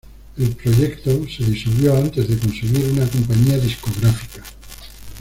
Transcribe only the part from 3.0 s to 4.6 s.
compañía discográfica.